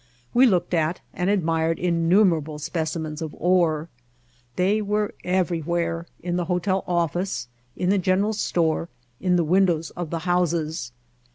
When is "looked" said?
0.47-0.73